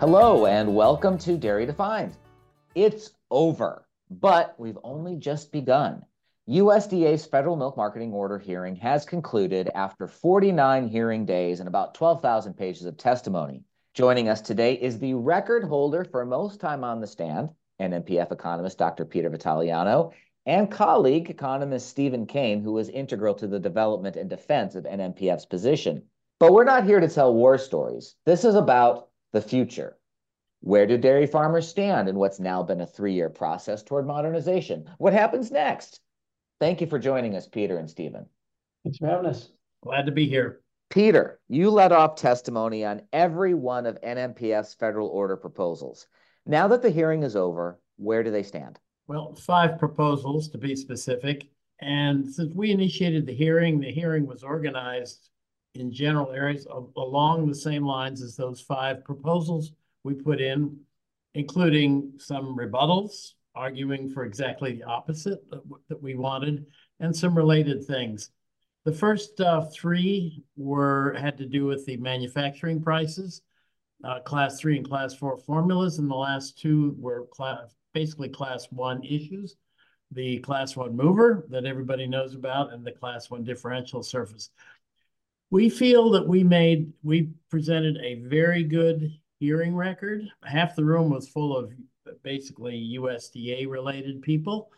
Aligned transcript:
Hello, 0.00 0.46
and 0.46 0.74
welcome 0.74 1.18
to 1.18 1.36
Dairy 1.36 1.66
Defined. 1.66 2.16
It's 2.74 3.10
over, 3.30 3.86
but 4.10 4.54
we've 4.56 4.78
only 4.82 5.16
just 5.16 5.52
begun. 5.52 6.06
USDA's 6.48 7.26
federal 7.26 7.54
milk 7.54 7.76
marketing 7.76 8.14
order 8.14 8.38
hearing 8.38 8.76
has 8.76 9.04
concluded 9.04 9.70
after 9.74 10.06
49 10.06 10.88
hearing 10.88 11.26
days 11.26 11.60
and 11.60 11.68
about 11.68 11.92
12,000 11.92 12.54
pages 12.54 12.86
of 12.86 12.96
testimony. 12.96 13.62
Joining 13.92 14.30
us 14.30 14.40
today 14.40 14.72
is 14.72 14.98
the 14.98 15.12
record 15.12 15.64
holder 15.64 16.06
for 16.06 16.24
most 16.24 16.60
time 16.60 16.82
on 16.82 17.02
the 17.02 17.06
stand, 17.06 17.50
NMPF 17.78 18.32
economist 18.32 18.78
Dr. 18.78 19.04
Peter 19.04 19.28
Vitaliano, 19.28 20.12
and 20.46 20.70
colleague 20.70 21.28
economist 21.28 21.90
Stephen 21.90 22.24
Cain, 22.24 22.62
who 22.62 22.72
was 22.72 22.88
integral 22.88 23.34
to 23.34 23.46
the 23.46 23.60
development 23.60 24.16
and 24.16 24.30
defense 24.30 24.76
of 24.76 24.84
NMPF's 24.84 25.44
position. 25.44 26.04
But 26.38 26.54
we're 26.54 26.64
not 26.64 26.86
here 26.86 27.00
to 27.00 27.08
tell 27.08 27.34
war 27.34 27.58
stories. 27.58 28.14
This 28.24 28.46
is 28.46 28.54
about 28.54 29.09
the 29.32 29.40
future. 29.40 29.96
Where 30.60 30.86
do 30.86 30.98
dairy 30.98 31.26
farmers 31.26 31.68
stand 31.68 32.08
in 32.08 32.16
what's 32.16 32.40
now 32.40 32.62
been 32.62 32.80
a 32.80 32.86
three 32.86 33.14
year 33.14 33.30
process 33.30 33.82
toward 33.82 34.06
modernization? 34.06 34.88
What 34.98 35.12
happens 35.12 35.50
next? 35.50 36.00
Thank 36.60 36.80
you 36.80 36.86
for 36.86 36.98
joining 36.98 37.34
us, 37.34 37.46
Peter 37.46 37.78
and 37.78 37.88
Stephen. 37.88 38.26
Thanks 38.84 38.98
for 38.98 39.06
having 39.06 39.26
us. 39.26 39.50
Glad 39.82 40.06
to 40.06 40.12
be 40.12 40.28
here. 40.28 40.60
Peter, 40.90 41.40
you 41.48 41.70
led 41.70 41.92
off 41.92 42.16
testimony 42.16 42.84
on 42.84 43.02
every 43.12 43.54
one 43.54 43.86
of 43.86 44.00
NMPF's 44.02 44.74
federal 44.74 45.08
order 45.08 45.36
proposals. 45.36 46.06
Now 46.44 46.68
that 46.68 46.82
the 46.82 46.90
hearing 46.90 47.22
is 47.22 47.36
over, 47.36 47.78
where 47.96 48.22
do 48.22 48.30
they 48.30 48.42
stand? 48.42 48.78
Well, 49.06 49.34
five 49.34 49.78
proposals 49.78 50.48
to 50.50 50.58
be 50.58 50.76
specific. 50.76 51.48
And 51.80 52.30
since 52.30 52.52
we 52.54 52.70
initiated 52.70 53.26
the 53.26 53.34
hearing, 53.34 53.80
the 53.80 53.92
hearing 53.92 54.26
was 54.26 54.42
organized 54.42 55.30
in 55.74 55.92
general 55.92 56.32
areas 56.32 56.66
along 56.96 57.46
the 57.46 57.54
same 57.54 57.84
lines 57.84 58.22
as 58.22 58.36
those 58.36 58.60
five 58.60 59.04
proposals 59.04 59.72
we 60.02 60.14
put 60.14 60.40
in, 60.40 60.76
including 61.34 62.12
some 62.16 62.56
rebuttals, 62.56 63.34
arguing 63.54 64.08
for 64.08 64.24
exactly 64.24 64.76
the 64.76 64.84
opposite 64.84 65.40
that 65.88 66.02
we 66.02 66.14
wanted, 66.14 66.66
and 66.98 67.14
some 67.14 67.36
related 67.36 67.84
things. 67.84 68.30
The 68.84 68.92
first 68.92 69.40
uh, 69.40 69.66
three 69.66 70.42
were 70.56 71.14
had 71.18 71.36
to 71.38 71.46
do 71.46 71.66
with 71.66 71.84
the 71.84 71.98
manufacturing 71.98 72.82
prices, 72.82 73.42
uh, 74.02 74.20
class 74.20 74.58
three 74.58 74.78
and 74.78 74.88
class 74.88 75.14
four 75.14 75.36
formulas, 75.36 75.98
and 75.98 76.10
the 76.10 76.14
last 76.14 76.58
two 76.58 76.96
were 76.98 77.26
class, 77.26 77.74
basically 77.92 78.28
class 78.28 78.66
one 78.70 79.02
issues. 79.04 79.56
The 80.12 80.38
class 80.38 80.74
one 80.74 80.96
mover 80.96 81.46
that 81.50 81.66
everybody 81.66 82.06
knows 82.06 82.34
about, 82.34 82.72
and 82.72 82.84
the 82.84 82.92
class 82.92 83.30
one 83.30 83.44
differential 83.44 84.02
surface. 84.02 84.50
We 85.50 85.68
feel 85.68 86.10
that 86.10 86.28
we 86.28 86.44
made, 86.44 86.92
we 87.02 87.30
presented 87.50 87.96
a 87.96 88.22
very 88.26 88.62
good 88.62 89.10
hearing 89.40 89.74
record. 89.74 90.22
Half 90.44 90.76
the 90.76 90.84
room 90.84 91.10
was 91.10 91.28
full 91.28 91.56
of 91.56 91.72
basically 92.22 92.96
USDA 92.96 93.68
related 93.68 94.22
people. 94.22 94.70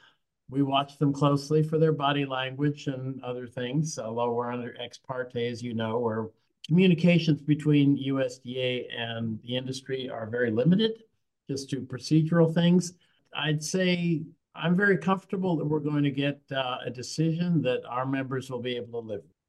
We 0.48 0.62
watched 0.62 0.98
them 0.98 1.12
closely 1.12 1.62
for 1.62 1.78
their 1.78 1.92
body 1.92 2.24
language 2.24 2.86
and 2.86 3.22
other 3.22 3.46
things, 3.46 3.98
although 3.98 4.32
we're 4.32 4.50
under 4.50 4.74
ex 4.80 4.98
parte, 4.98 5.46
as 5.46 5.62
you 5.62 5.74
know, 5.74 5.98
where 5.98 6.28
communications 6.66 7.42
between 7.42 8.02
USDA 8.06 8.86
and 8.96 9.38
the 9.42 9.56
industry 9.56 10.08
are 10.08 10.26
very 10.26 10.50
limited 10.50 11.02
just 11.50 11.68
to 11.70 11.80
procedural 11.80 12.52
things. 12.52 12.94
I'd 13.34 13.62
say 13.62 14.22
I'm 14.54 14.76
very 14.76 14.96
comfortable 14.96 15.56
that 15.56 15.66
we're 15.66 15.80
going 15.80 16.04
to 16.04 16.10
get 16.10 16.40
uh, 16.50 16.78
a 16.84 16.90
decision 16.90 17.60
that 17.62 17.84
our 17.86 18.06
members 18.06 18.50
will 18.50 18.60
be 18.60 18.76
able 18.76 19.02
to 19.02 19.08
live 19.08 19.22
with. 19.22 19.41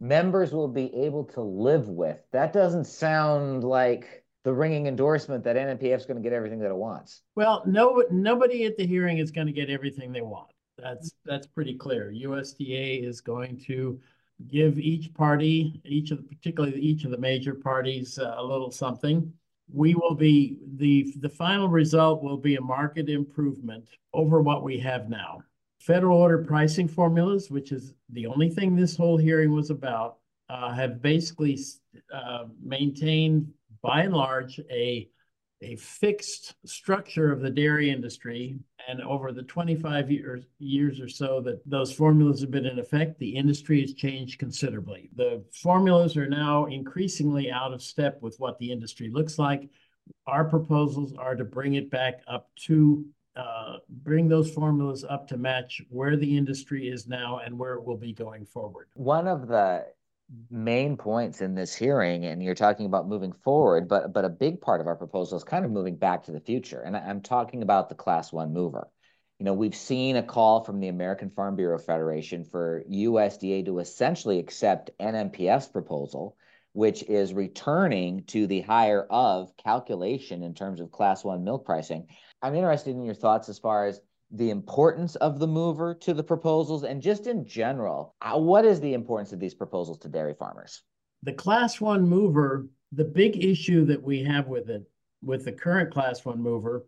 Members 0.00 0.52
will 0.52 0.68
be 0.68 0.94
able 0.94 1.24
to 1.24 1.40
live 1.40 1.88
with. 1.88 2.18
That 2.32 2.52
doesn't 2.52 2.84
sound 2.84 3.64
like 3.64 4.24
the 4.44 4.52
ringing 4.52 4.86
endorsement 4.86 5.42
that 5.44 5.56
NMPF 5.56 5.96
is 5.96 6.06
going 6.06 6.18
to 6.18 6.22
get 6.22 6.32
everything 6.32 6.58
that 6.60 6.70
it 6.70 6.76
wants. 6.76 7.22
Well, 7.34 7.62
no, 7.66 8.04
nobody 8.10 8.64
at 8.64 8.76
the 8.76 8.86
hearing 8.86 9.18
is 9.18 9.30
going 9.30 9.48
to 9.48 9.52
get 9.52 9.70
everything 9.70 10.12
they 10.12 10.20
want. 10.20 10.50
That's 10.78 11.12
that's 11.24 11.46
pretty 11.46 11.74
clear. 11.74 12.12
USDA 12.12 13.02
is 13.04 13.20
going 13.20 13.58
to 13.66 13.98
give 14.48 14.78
each 14.78 15.12
party, 15.14 15.80
each 15.84 16.10
of 16.10 16.28
particularly 16.28 16.78
each 16.78 17.04
of 17.04 17.10
the 17.10 17.18
major 17.18 17.54
parties, 17.54 18.18
uh, 18.18 18.34
a 18.36 18.44
little 18.44 18.70
something. 18.70 19.32
We 19.72 19.94
will 19.94 20.14
be 20.14 20.58
the 20.76 21.14
the 21.20 21.28
final 21.28 21.68
result 21.68 22.22
will 22.22 22.36
be 22.36 22.56
a 22.56 22.60
market 22.60 23.08
improvement 23.08 23.88
over 24.12 24.40
what 24.40 24.62
we 24.62 24.78
have 24.78 25.08
now. 25.08 25.42
Federal 25.86 26.18
order 26.18 26.38
pricing 26.38 26.88
formulas, 26.88 27.48
which 27.48 27.70
is 27.70 27.94
the 28.10 28.26
only 28.26 28.50
thing 28.50 28.74
this 28.74 28.96
whole 28.96 29.16
hearing 29.16 29.52
was 29.52 29.70
about, 29.70 30.16
uh, 30.48 30.72
have 30.72 31.00
basically 31.00 31.56
uh, 32.12 32.46
maintained 32.60 33.52
by 33.82 34.02
and 34.02 34.12
large 34.12 34.58
a 34.70 35.08
a 35.62 35.76
fixed 35.76 36.54
structure 36.66 37.32
of 37.32 37.40
the 37.40 37.50
dairy 37.50 37.90
industry. 37.90 38.58
And 38.88 39.00
over 39.00 39.32
the 39.32 39.42
25 39.44 40.10
years, 40.10 40.44
years 40.58 41.00
or 41.00 41.08
so 41.08 41.40
that 41.42 41.62
those 41.68 41.92
formulas 41.92 42.40
have 42.40 42.50
been 42.50 42.66
in 42.66 42.78
effect, 42.78 43.18
the 43.18 43.34
industry 43.34 43.80
has 43.80 43.94
changed 43.94 44.38
considerably. 44.38 45.08
The 45.16 45.44
formulas 45.52 46.16
are 46.16 46.28
now 46.28 46.66
increasingly 46.66 47.50
out 47.50 47.72
of 47.72 47.82
step 47.82 48.20
with 48.20 48.36
what 48.38 48.58
the 48.58 48.70
industry 48.70 49.08
looks 49.08 49.38
like. 49.38 49.70
Our 50.26 50.44
proposals 50.44 51.14
are 51.14 51.34
to 51.34 51.44
bring 51.44 51.74
it 51.74 51.90
back 51.90 52.20
up 52.28 52.50
to 52.66 53.04
uh, 53.36 53.76
bring 53.88 54.28
those 54.28 54.50
formulas 54.50 55.04
up 55.08 55.28
to 55.28 55.36
match 55.36 55.82
where 55.90 56.16
the 56.16 56.36
industry 56.36 56.88
is 56.88 57.06
now 57.06 57.40
and 57.44 57.58
where 57.58 57.74
it 57.74 57.84
will 57.84 57.96
be 57.96 58.12
going 58.12 58.44
forward. 58.46 58.88
One 58.94 59.28
of 59.28 59.46
the 59.48 59.86
main 60.50 60.96
points 60.96 61.40
in 61.40 61.54
this 61.54 61.74
hearing, 61.74 62.24
and 62.24 62.42
you're 62.42 62.54
talking 62.54 62.86
about 62.86 63.08
moving 63.08 63.32
forward, 63.32 63.88
but 63.88 64.12
but 64.12 64.24
a 64.24 64.28
big 64.28 64.60
part 64.60 64.80
of 64.80 64.86
our 64.86 64.96
proposal 64.96 65.36
is 65.36 65.44
kind 65.44 65.64
of 65.64 65.70
moving 65.70 65.96
back 65.96 66.24
to 66.24 66.32
the 66.32 66.40
future. 66.40 66.80
And 66.80 66.96
I'm 66.96 67.20
talking 67.20 67.62
about 67.62 67.88
the 67.88 67.94
class 67.94 68.32
one 68.32 68.52
mover. 68.52 68.88
You 69.38 69.44
know, 69.44 69.52
we've 69.52 69.76
seen 69.76 70.16
a 70.16 70.22
call 70.22 70.64
from 70.64 70.80
the 70.80 70.88
American 70.88 71.30
Farm 71.30 71.56
Bureau 71.56 71.78
Federation 71.78 72.42
for 72.42 72.82
USDA 72.90 73.66
to 73.66 73.80
essentially 73.80 74.38
accept 74.38 74.90
NMPF's 74.98 75.68
proposal, 75.68 76.36
which 76.76 77.02
is 77.04 77.32
returning 77.32 78.22
to 78.24 78.46
the 78.46 78.60
higher 78.60 79.06
of 79.08 79.50
calculation 79.56 80.42
in 80.42 80.52
terms 80.52 80.78
of 80.78 80.92
class 80.92 81.24
one 81.24 81.42
milk 81.42 81.64
pricing. 81.64 82.06
I'm 82.42 82.54
interested 82.54 82.90
in 82.90 83.02
your 83.02 83.14
thoughts 83.14 83.48
as 83.48 83.58
far 83.58 83.86
as 83.86 83.98
the 84.30 84.50
importance 84.50 85.16
of 85.16 85.38
the 85.38 85.46
mover 85.46 85.94
to 85.94 86.12
the 86.12 86.22
proposals 86.22 86.84
and 86.84 87.00
just 87.00 87.26
in 87.26 87.46
general, 87.46 88.14
uh, 88.20 88.38
what 88.38 88.66
is 88.66 88.78
the 88.78 88.92
importance 88.92 89.32
of 89.32 89.40
these 89.40 89.54
proposals 89.54 89.96
to 90.00 90.10
dairy 90.10 90.34
farmers? 90.38 90.82
The 91.22 91.32
class 91.32 91.80
one 91.80 92.06
mover, 92.06 92.66
the 92.92 93.04
big 93.04 93.42
issue 93.42 93.86
that 93.86 94.02
we 94.02 94.22
have 94.24 94.46
with 94.46 94.68
it, 94.68 94.82
with 95.22 95.46
the 95.46 95.52
current 95.52 95.90
class 95.90 96.26
one 96.26 96.42
mover, 96.42 96.86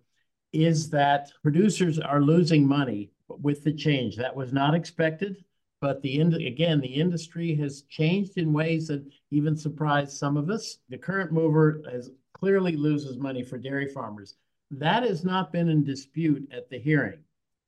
is 0.53 0.91
that 0.91 1.31
producers 1.43 1.99
are 1.99 2.21
losing 2.21 2.69
money 2.69 3.11
with 3.29 3.65
the 3.65 3.73
change. 3.73 4.17
That 4.17 4.37
was 4.37 4.53
not 4.53 4.75
expected, 4.75 5.37
but 5.81 6.03
the 6.03 6.21
again, 6.21 6.81
the 6.81 6.87
industry 6.87 7.55
has 7.55 7.83
changed 7.83 8.37
in 8.37 8.53
ways 8.53 8.89
that 8.89 9.05
even 9.31 9.57
surprised 9.57 10.17
some 10.17 10.37
of 10.37 10.51
us. 10.51 10.79
The 10.89 10.99
current 10.99 11.33
mover 11.33 11.83
has 11.91 12.11
clearly 12.35 12.77
loses 12.77 13.19
money 13.19 13.43
for 13.43 13.59
dairy 13.59 13.89
farmers. 13.89 14.37
That 14.71 15.03
has 15.03 15.25
not 15.25 15.53
been 15.53 15.69
in 15.69 15.85
dispute 15.85 16.49
at 16.53 16.69
the 16.69 16.79
hearing. 16.79 17.21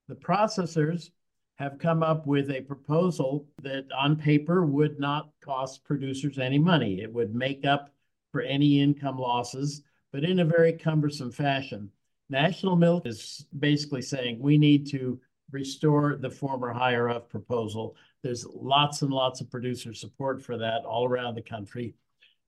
The 0.09 0.17
processors 0.17 1.11
have 1.57 1.79
come 1.79 2.03
up 2.03 2.27
with 2.27 2.51
a 2.51 2.63
proposal 2.63 3.47
that 3.63 3.85
on 3.97 4.17
paper 4.17 4.65
would 4.65 4.99
not 4.99 5.31
cost 5.43 5.85
producers 5.85 6.39
any 6.39 6.59
money. 6.59 7.01
It 7.01 7.13
would 7.13 7.35
make 7.35 7.65
up 7.65 7.91
for 8.33 8.41
any 8.41 8.81
income 8.81 9.19
losses, 9.19 9.83
but 10.13 10.25
in 10.25 10.41
a 10.41 10.45
very 10.45 10.73
cumbersome 10.73 11.31
fashion. 11.31 11.91
National 12.29 12.77
Milk 12.77 13.07
is 13.07 13.47
basically 13.59 14.03
saying 14.03 14.39
we 14.41 14.57
need 14.57 14.87
to 14.91 15.21
restore 15.53 16.17
the 16.17 16.31
former 16.31 16.73
higher 16.73 17.09
of 17.09 17.29
proposal. 17.29 17.97
There's 18.23 18.47
lots 18.47 19.03
and 19.03 19.13
lots 19.13 19.41
of 19.41 19.51
producer 19.51 19.95
support 19.95 20.43
for 20.43 20.59
that 20.59 20.85
all 20.85 21.07
around 21.07 21.35
the 21.35 21.43
country. 21.43 21.95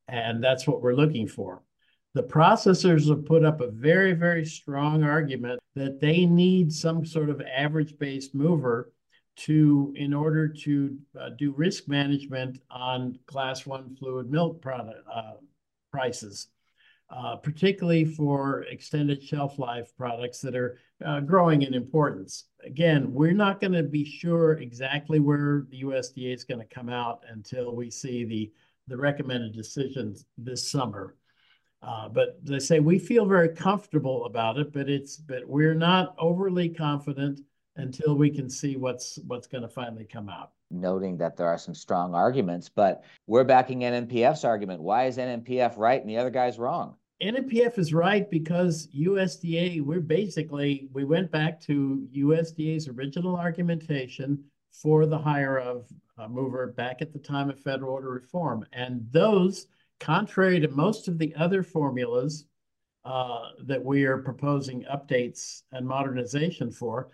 And 0.09 0.43
that's 0.43 0.67
what 0.67 0.83
we're 0.83 0.95
looking 0.95 1.29
for. 1.29 1.63
The 2.15 2.23
processors 2.23 3.09
have 3.09 3.25
put 3.25 3.45
up 3.45 3.61
a 3.61 3.71
very, 3.71 4.13
very 4.13 4.45
strong 4.45 5.03
argument 5.03 5.61
that 5.75 6.01
they 6.01 6.27
need 6.27 6.73
some 6.73 7.07
sort 7.07 7.31
of 7.31 7.41
average-based 7.41 8.35
mover 8.35 8.93
to 9.35 9.95
in 9.97 10.13
order 10.13 10.47
to 10.47 10.99
uh, 11.19 11.31
do 11.39 11.53
risk 11.53 11.89
management 11.89 12.61
on 12.71 13.19
class 13.27 13.65
one 13.65 13.97
fluid 13.97 14.31
milk 14.31 14.61
product 14.61 15.03
uh, 15.11 15.33
prices, 15.91 16.49
uh, 17.09 17.37
particularly 17.37 18.05
for 18.05 18.65
extended 18.65 19.23
shelf 19.23 19.59
life 19.59 19.91
products 19.97 20.41
that 20.41 20.55
are 20.55 20.79
uh, 21.05 21.21
growing 21.21 21.63
in 21.63 21.75
importance. 21.75 22.45
Again, 22.65 23.13
we're 23.13 23.33
not 23.33 23.61
going 23.61 23.73
to 23.73 23.83
be 23.83 24.05
sure 24.05 24.59
exactly 24.59 25.21
where 25.21 25.67
the 25.71 25.83
USDA 25.83 26.35
is 26.35 26.45
going 26.45 26.61
to 26.61 26.75
come 26.75 26.89
out 26.89 27.25
until 27.29 27.75
we 27.75 27.91
see 27.91 28.25
the 28.25 28.53
the 28.89 28.97
recommended 28.97 29.55
decisions 29.55 30.25
this 30.37 30.69
summer. 30.71 31.15
Uh, 31.83 32.09
but 32.09 32.39
they 32.45 32.59
say 32.59 32.81
we 32.81 32.99
feel 32.99 33.27
very 33.27 33.49
comfortable 33.49 34.27
about 34.27 34.59
it, 34.59 34.73
but 34.73 34.89
it's 34.89 35.17
but 35.17 35.47
we're 35.47 35.75
not 35.75 36.15
overly 36.19 36.69
confident 36.69 37.41
until 37.77 38.15
we 38.15 38.31
can 38.31 38.49
see 38.49 38.77
what's 38.77 39.19
what's 39.27 39.47
going 39.47 39.63
to 39.63 39.69
finally 39.69 40.05
come 40.05 40.29
out. 40.29 40.53
Noting 40.71 41.17
that 41.19 41.37
there 41.37 41.49
are 41.49 41.59
some 41.59 41.75
strong 41.75 42.15
arguments, 42.15 42.69
but 42.69 43.05
we're 43.27 43.45
backing 43.45 43.81
NMPF's 43.81 44.45
argument. 44.45 44.81
Why 44.81 45.07
is 45.07 45.19
NMPF 45.19 45.77
right 45.77 46.01
and 46.01 46.09
the 46.09 46.19
other 46.19 46.31
guy's 46.31 46.59
wrong? 46.59 46.97
NMPF 47.23 47.79
is 47.79 47.95
right 47.95 48.29
because 48.29 48.89
USDA, 48.89 49.81
we're 49.81 50.01
basically, 50.01 50.89
we 50.93 51.05
went 51.05 51.31
back 51.31 51.61
to 51.63 52.09
USDA's 52.15 52.89
original 52.89 53.37
argumentation 53.37 54.43
for 54.73 55.07
the 55.07 55.19
higher 55.19 55.59
of 55.59 55.87
uh, 56.19 56.27
mover 56.27 56.67
back 56.69 57.01
at 57.01 57.13
the 57.13 57.19
time 57.19 57.49
of 57.49 57.61
federal 57.61 57.93
order 57.93 58.11
reform. 58.11 58.67
And 58.73 59.07
those, 59.13 59.67
contrary 60.01 60.59
to 60.61 60.69
most 60.69 61.07
of 61.07 61.19
the 61.19 61.33
other 61.37 61.63
formulas 61.63 62.47
uh, 63.05 63.51
that 63.67 63.85
we 63.85 64.05
are 64.05 64.19
proposing 64.19 64.85
updates 64.93 65.63
and 65.71 65.87
modernization 65.87 66.73
for, 66.73 67.11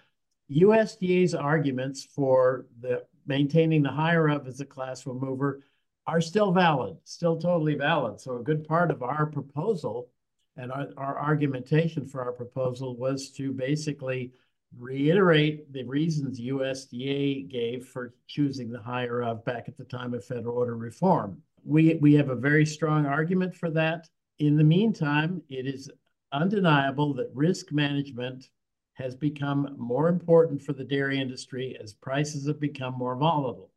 USDA's 0.51 1.35
arguments 1.35 2.05
for 2.05 2.67
the 2.81 3.05
maintaining 3.27 3.83
the 3.83 3.91
higher 3.91 4.29
of 4.29 4.47
as 4.47 4.61
a 4.61 4.65
class 4.65 5.05
mover 5.05 5.61
are 6.09 6.23
still 6.23 6.53
valid, 6.53 6.97
still 7.05 7.37
totally 7.37 7.75
valid. 7.75 8.19
So 8.19 8.39
a 8.39 8.43
good 8.43 8.67
part 8.67 8.91
of 8.91 9.03
our 9.03 9.27
proposal 9.27 10.09
and 10.57 10.73
our, 10.73 10.89
our 10.97 11.19
argumentation 11.19 12.07
for 12.07 12.23
our 12.23 12.33
proposal 12.33 12.97
was 12.97 13.31
to 13.33 13.53
basically 13.53 14.33
reiterate 14.79 15.71
the 15.71 15.85
reasons 15.85 16.41
USDA 16.41 17.51
gave 17.51 17.87
for 17.87 18.15
choosing 18.27 18.71
the 18.71 18.81
higher 18.81 19.23
of 19.23 19.45
back 19.45 19.69
at 19.69 19.77
the 19.77 19.85
time 19.85 20.15
of 20.15 20.25
federal 20.25 20.57
order 20.57 20.77
reform. 20.77 21.43
We, 21.63 21.97
we 21.97 22.15
have 22.15 22.31
a 22.31 22.35
very 22.35 22.65
strong 22.65 23.05
argument 23.05 23.55
for 23.55 23.71
that. 23.73 24.09
In 24.39 24.57
the 24.57 24.65
meantime, 24.65 25.43
it 25.51 25.67
is 25.67 25.91
undeniable 26.33 27.13
that 27.15 27.31
risk 27.35 27.71
management 27.71 28.49
has 28.95 29.15
become 29.15 29.77
more 29.77 30.09
important 30.09 30.63
for 30.63 30.73
the 30.73 30.85
dairy 30.85 31.21
industry 31.21 31.77
as 31.83 31.93
prices 31.93 32.47
have 32.47 32.61
become 32.61 32.95
more 32.95 33.15
volatile. 33.15 33.71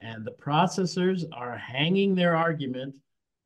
And 0.00 0.24
the 0.24 0.32
processors 0.32 1.24
are 1.32 1.56
hanging 1.56 2.14
their 2.14 2.36
argument 2.36 2.96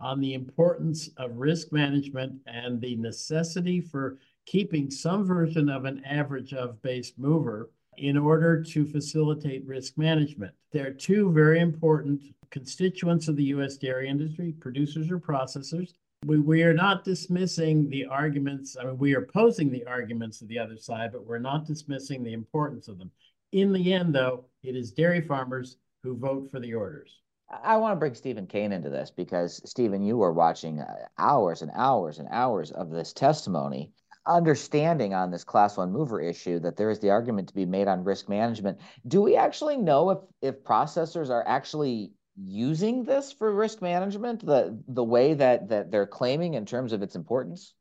on 0.00 0.20
the 0.20 0.34
importance 0.34 1.10
of 1.16 1.36
risk 1.36 1.72
management 1.72 2.40
and 2.46 2.80
the 2.80 2.96
necessity 2.96 3.80
for 3.80 4.18
keeping 4.46 4.90
some 4.90 5.24
version 5.24 5.68
of 5.68 5.84
an 5.84 6.02
average 6.04 6.52
of 6.54 6.80
based 6.82 7.18
mover 7.18 7.70
in 7.98 8.16
order 8.16 8.62
to 8.62 8.86
facilitate 8.86 9.66
risk 9.66 9.98
management. 9.98 10.52
There 10.72 10.86
are 10.86 10.92
two 10.92 11.30
very 11.32 11.60
important 11.60 12.22
constituents 12.50 13.28
of 13.28 13.36
the 13.36 13.44
U.S. 13.44 13.76
dairy 13.76 14.08
industry, 14.08 14.52
producers 14.52 15.10
or 15.10 15.18
processors. 15.18 15.92
We, 16.24 16.38
we 16.38 16.62
are 16.62 16.74
not 16.74 17.04
dismissing 17.04 17.88
the 17.88 18.06
arguments, 18.06 18.76
I 18.78 18.84
mean, 18.84 18.98
we 18.98 19.14
are 19.14 19.22
posing 19.22 19.70
the 19.70 19.86
arguments 19.86 20.42
of 20.42 20.48
the 20.48 20.58
other 20.58 20.76
side, 20.76 21.12
but 21.12 21.26
we're 21.26 21.38
not 21.38 21.66
dismissing 21.66 22.22
the 22.22 22.32
importance 22.32 22.88
of 22.88 22.98
them. 22.98 23.10
In 23.52 23.72
the 23.72 23.92
end, 23.92 24.14
though, 24.14 24.44
it 24.62 24.76
is 24.76 24.92
dairy 24.92 25.20
farmers 25.20 25.76
who 26.02 26.16
vote 26.16 26.48
for 26.50 26.60
the 26.60 26.74
orders. 26.74 27.20
I 27.64 27.76
want 27.78 27.92
to 27.92 27.96
bring 27.96 28.14
Stephen 28.14 28.46
Cain 28.46 28.72
into 28.72 28.90
this 28.90 29.10
because 29.10 29.60
Stephen, 29.68 30.02
you 30.02 30.16
were 30.16 30.32
watching 30.32 30.80
uh, 30.80 31.06
hours 31.18 31.62
and 31.62 31.70
hours 31.74 32.18
and 32.18 32.28
hours 32.30 32.70
of 32.70 32.90
this 32.90 33.12
testimony, 33.12 33.92
understanding 34.26 35.14
on 35.14 35.30
this 35.30 35.42
class 35.42 35.76
one 35.76 35.90
mover 35.90 36.20
issue 36.20 36.60
that 36.60 36.76
there 36.76 36.90
is 36.90 37.00
the 37.00 37.10
argument 37.10 37.48
to 37.48 37.54
be 37.54 37.66
made 37.66 37.88
on 37.88 38.04
risk 38.04 38.28
management. 38.28 38.78
Do 39.08 39.20
we 39.20 39.36
actually 39.36 39.76
know 39.76 40.10
if 40.10 40.18
if 40.42 40.62
processors 40.62 41.28
are 41.28 41.46
actually 41.46 42.12
using 42.36 43.04
this 43.04 43.32
for 43.32 43.52
risk 43.52 43.82
management 43.82 44.46
the 44.46 44.80
the 44.86 45.04
way 45.04 45.34
that 45.34 45.68
that 45.68 45.90
they're 45.90 46.06
claiming 46.06 46.54
in 46.54 46.64
terms 46.64 46.92
of 46.92 47.02
its 47.02 47.16
importance? 47.16 47.74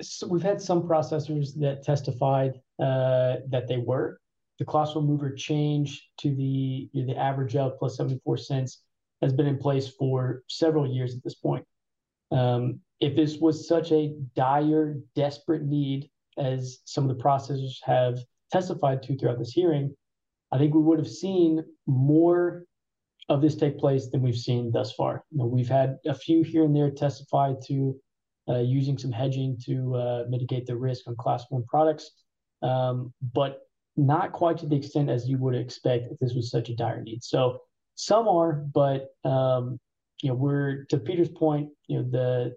So 0.00 0.26
we've 0.26 0.42
had 0.42 0.60
some 0.60 0.82
processors 0.82 1.54
that 1.60 1.84
testified 1.84 2.60
uh, 2.80 3.36
that 3.50 3.68
they 3.68 3.76
were, 3.76 4.20
the 4.58 4.64
class 4.64 4.94
one 4.94 5.06
mover 5.06 5.32
change 5.32 6.08
to 6.18 6.34
the 6.34 6.88
you 6.92 7.06
know, 7.06 7.14
the 7.14 7.18
average 7.18 7.56
of 7.56 7.78
plus 7.78 7.96
74 7.96 8.36
cents 8.36 8.82
has 9.20 9.32
been 9.32 9.46
in 9.46 9.58
place 9.58 9.88
for 9.88 10.42
several 10.48 10.86
years 10.86 11.14
at 11.14 11.22
this 11.22 11.34
point. 11.34 11.64
Um, 12.30 12.80
if 13.00 13.14
this 13.14 13.38
was 13.38 13.68
such 13.68 13.92
a 13.92 14.14
dire, 14.34 14.96
desperate 15.14 15.62
need 15.62 16.10
as 16.38 16.80
some 16.84 17.08
of 17.08 17.16
the 17.16 17.22
processors 17.22 17.76
have 17.82 18.18
testified 18.50 19.02
to 19.02 19.16
throughout 19.16 19.38
this 19.38 19.52
hearing, 19.52 19.94
I 20.50 20.58
think 20.58 20.74
we 20.74 20.80
would 20.80 20.98
have 20.98 21.08
seen 21.08 21.64
more 21.86 22.64
of 23.28 23.40
this 23.40 23.54
take 23.54 23.78
place 23.78 24.08
than 24.08 24.22
we've 24.22 24.36
seen 24.36 24.70
thus 24.70 24.92
far. 24.92 25.24
You 25.30 25.38
know, 25.38 25.46
we've 25.46 25.68
had 25.68 25.98
a 26.06 26.14
few 26.14 26.42
here 26.42 26.64
and 26.64 26.74
there 26.74 26.90
testify 26.90 27.54
to 27.66 27.96
uh, 28.48 28.58
using 28.58 28.98
some 28.98 29.12
hedging 29.12 29.56
to 29.64 29.94
uh, 29.94 30.24
mitigate 30.28 30.66
the 30.66 30.76
risk 30.76 31.06
on 31.06 31.16
class 31.16 31.44
one 31.48 31.64
products, 31.64 32.10
um, 32.62 33.12
but 33.32 33.60
not 33.96 34.32
quite 34.32 34.58
to 34.58 34.66
the 34.66 34.76
extent 34.76 35.10
as 35.10 35.28
you 35.28 35.38
would 35.38 35.54
expect 35.54 36.10
if 36.10 36.18
this 36.18 36.34
was 36.34 36.50
such 36.50 36.68
a 36.68 36.76
dire 36.76 37.02
need. 37.02 37.22
So 37.22 37.60
some 37.94 38.28
are, 38.28 38.52
but 38.52 39.08
um, 39.24 39.78
you 40.22 40.30
know, 40.30 40.34
we're 40.34 40.84
to 40.86 40.98
Peter's 40.98 41.28
point, 41.28 41.68
you 41.88 41.98
know, 41.98 42.10
the 42.10 42.54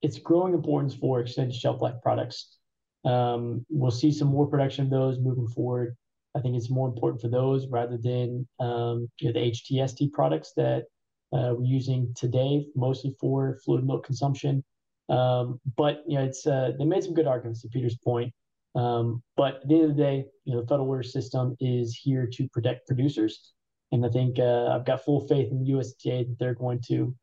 it's 0.00 0.18
growing 0.18 0.52
importance 0.52 0.94
for 0.94 1.20
extended 1.20 1.54
shelf 1.54 1.80
life 1.80 1.94
products. 2.02 2.58
Um, 3.04 3.64
we'll 3.68 3.90
see 3.90 4.12
some 4.12 4.28
more 4.28 4.46
production 4.46 4.84
of 4.84 4.90
those 4.90 5.18
moving 5.18 5.46
forward. 5.48 5.96
I 6.34 6.40
think 6.40 6.56
it's 6.56 6.70
more 6.70 6.88
important 6.88 7.20
for 7.20 7.28
those 7.28 7.68
rather 7.68 7.98
than 7.98 8.48
um, 8.58 9.08
you 9.20 9.28
know 9.28 9.32
the 9.32 9.50
HTST 9.50 10.12
products 10.12 10.52
that 10.56 10.84
uh, 11.32 11.54
we're 11.56 11.64
using 11.64 12.12
today, 12.16 12.66
mostly 12.74 13.14
for 13.20 13.58
fluid 13.64 13.86
milk 13.86 14.04
consumption. 14.04 14.64
Um, 15.08 15.60
but 15.76 16.02
you 16.06 16.18
know, 16.18 16.24
it's 16.24 16.46
uh, 16.46 16.72
they 16.78 16.84
made 16.84 17.04
some 17.04 17.14
good 17.14 17.26
arguments 17.26 17.62
to 17.62 17.68
Peter's 17.68 17.96
point. 17.96 18.32
Um, 18.74 19.22
but 19.36 19.56
at 19.56 19.68
the 19.68 19.74
end 19.74 19.90
of 19.90 19.96
the 19.96 20.02
day, 20.02 20.24
you 20.44 20.54
know, 20.54 20.62
the 20.62 20.66
federal 20.66 20.88
order 20.88 21.02
system 21.02 21.56
is 21.60 21.94
here 21.94 22.26
to 22.32 22.48
protect 22.48 22.86
producers. 22.86 23.52
And 23.92 24.04
I 24.04 24.08
think 24.08 24.38
uh, 24.38 24.68
I've 24.68 24.86
got 24.86 25.04
full 25.04 25.26
faith 25.28 25.50
in 25.50 25.62
the 25.62 25.72
USDA 25.72 26.28
that 26.28 26.36
they're 26.38 26.54
going 26.54 26.80
to 26.88 27.14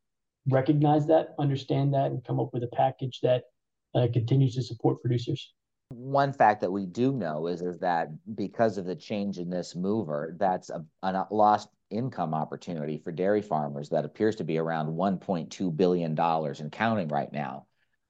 recognize 0.48 1.08
that, 1.08 1.30
understand 1.40 1.94
that, 1.94 2.12
and 2.12 2.24
come 2.24 2.40
up 2.40 2.54
with 2.54 2.64
a 2.64 2.68
package 2.68 3.20
that 3.24 3.44
uh, 3.96 4.08
continues 4.14 4.56
to 4.56 4.62
support 4.62 5.02
producers. 5.02 5.54
One 5.90 6.32
fact 6.32 6.62
that 6.62 6.72
we 6.72 6.86
do 6.86 7.14
know 7.14 7.48
is, 7.48 7.64
is 7.64 7.80
that 7.80 8.10
because 8.36 8.78
of 8.78 8.86
the 8.86 8.96
change 8.96 9.40
in 9.40 9.50
this 9.50 9.76
mover, 9.76 10.36
that's 10.40 10.70
a, 10.70 10.86
a 11.02 11.26
lost 11.32 11.70
income 11.90 12.36
opportunity 12.36 13.00
for 13.00 13.12
dairy 13.12 13.42
farmers 13.42 13.90
that 13.90 14.06
appears 14.06 14.36
to 14.36 14.44
be 14.44 14.60
around 14.60 14.88
$1.2 14.96 15.76
billion 15.76 16.20
and 16.20 16.72
counting 16.72 17.08
right 17.08 17.34
now. 17.34 17.66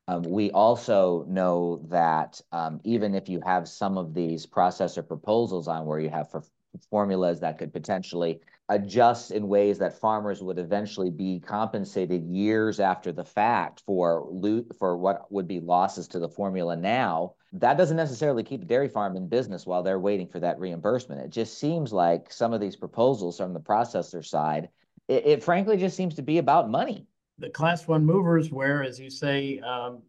Um, 0.10 0.24
we 0.24 0.50
also 0.52 1.24
know 1.28 1.86
that 1.88 2.42
um, 2.52 2.80
even 2.84 3.14
if 3.14 3.30
you 3.30 3.42
have 3.46 3.68
some 3.68 3.96
of 3.96 4.16
these 4.16 4.48
processor 4.48 5.08
proposals 5.08 5.68
on 5.68 5.86
where 5.86 6.00
you 6.00 6.10
have 6.10 6.32
for 6.32 6.44
formulas 6.90 7.40
that 7.42 7.60
could 7.60 7.72
potentially 7.72 8.42
adjust 8.70 9.30
in 9.30 9.48
ways 9.48 9.78
that 9.78 10.00
farmers 10.00 10.42
would 10.42 10.58
eventually 10.58 11.12
be 11.12 11.40
compensated 11.40 12.24
years 12.24 12.80
after 12.80 13.12
the 13.12 13.24
fact 13.24 13.84
for 13.86 14.28
loot 14.32 14.76
for 14.80 14.98
what 14.98 15.32
would 15.32 15.48
be 15.48 15.60
losses 15.60 16.08
to 16.08 16.20
the 16.20 16.30
formula 16.30 16.76
now 16.76 17.34
that 17.54 17.78
doesn't 17.78 17.98
necessarily 17.98 18.44
keep 18.44 18.62
the 18.62 18.68
dairy 18.68 18.88
farm 18.90 19.16
in 19.16 19.28
business 19.28 19.66
while 19.66 19.84
they're 19.84 20.00
waiting 20.00 20.28
for 20.28 20.40
that 20.40 20.60
reimbursement. 20.60 21.22
It 21.22 21.32
just 21.32 21.58
seems 21.60 21.92
like 21.92 22.32
some 22.32 22.54
of 22.54 22.62
these 22.62 22.76
proposals 22.76 23.38
from 23.38 23.54
the 23.54 23.60
processor 23.60 24.26
side 24.26 24.70
it, 25.08 25.26
it 25.26 25.44
frankly 25.44 25.78
just 25.78 25.96
seems 25.96 26.16
to 26.16 26.24
be 26.24 26.40
about 26.40 26.70
money 26.70 27.06
the 27.40 27.50
class 27.50 27.88
one 27.88 28.06
movers, 28.06 28.52
where, 28.52 28.84
as 28.84 29.00
you 29.00 29.10
say, 29.10 29.60
um, 29.60 30.02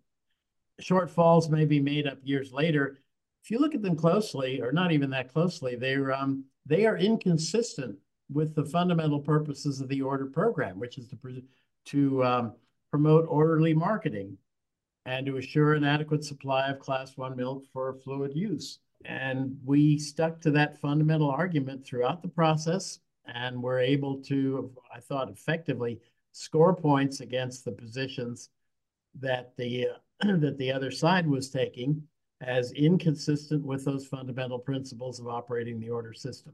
shortfalls 0.81 1.51
may 1.51 1.65
be 1.65 1.81
made 1.81 2.07
up 2.07 2.19
years 2.23 2.53
later. 2.53 2.99
If 3.43 3.51
you 3.51 3.59
look 3.59 3.75
at 3.75 3.83
them 3.83 3.97
closely, 3.97 4.61
or 4.61 4.73
not 4.73 4.93
even 4.93 5.11
that 5.11 5.33
closely, 5.33 5.77
they're 5.77 6.13
um, 6.13 6.45
they 6.67 6.87
are 6.87 6.97
inconsistent 6.97 7.97
with 8.33 8.55
the 8.55 8.65
fundamental 8.65 9.21
purposes 9.21 9.81
of 9.81 9.89
the 9.89 10.03
order 10.03 10.27
program, 10.27 10.79
which 10.79 10.99
is 10.99 11.09
to 11.09 11.43
to 11.87 12.25
um, 12.25 12.53
promote 12.91 13.27
orderly 13.29 13.73
marketing 13.75 14.37
and 15.07 15.25
to 15.27 15.39
assure 15.39 15.75
an 15.75 15.85
adequate 15.85 16.25
supply 16.25 16.69
of 16.69 16.79
class 16.79 17.17
one 17.17 17.37
milk 17.37 17.65
for 17.73 17.95
fluid 17.95 18.33
use. 18.35 18.81
And 19.07 19.57
we 19.65 19.99
stuck 19.99 20.41
to 20.43 20.51
that 20.51 20.79
fundamental 20.79 21.31
argument 21.31 21.87
throughout 21.87 22.21
the 22.21 22.29
process 22.29 22.99
and 23.27 23.63
were 23.63 23.81
able 23.81 24.19
to, 24.25 24.71
I 24.95 25.01
thought, 25.01 25.31
effectively 25.31 26.01
score 26.33 26.75
points 26.75 27.21
against 27.21 27.65
the 27.65 27.73
positions 27.73 28.51
that 29.19 29.53
the 29.57 29.89
uh, 29.89 30.37
that 30.39 30.59
the 30.59 30.73
other 30.73 30.91
side 30.91 31.27
was 31.27 31.51
taking 31.51 32.03
as 32.41 32.73
inconsistent 32.73 33.65
with 33.65 33.85
those 33.85 34.07
fundamental 34.07 34.59
principles 34.59 35.21
of 35.21 35.29
operating 35.29 35.79
the 35.79 35.91
order 35.91 36.15
system. 36.15 36.53